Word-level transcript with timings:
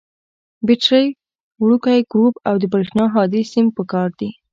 بټرۍ، 0.65 1.07
وړوکی 1.63 1.99
ګروپ 2.11 2.35
او 2.47 2.55
د 2.61 2.63
برېښنا 2.73 3.05
هادي 3.15 3.41
سیم 3.51 3.65
پکار 3.77 4.09
دي. 4.19 4.29